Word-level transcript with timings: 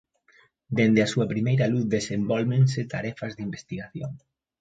Dende 0.77 1.01
a 1.03 1.11
súa 1.13 1.29
primeira 1.33 1.65
luz 1.73 1.85
desenvólvense 1.95 2.89
tarefas 2.95 3.31
de 3.33 3.41
investigación. 3.47 4.11